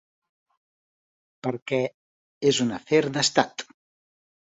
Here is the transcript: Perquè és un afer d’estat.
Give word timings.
Perquè 1.49 1.81
és 2.53 2.65
un 2.67 2.75
afer 2.81 3.07
d’estat. 3.19 3.71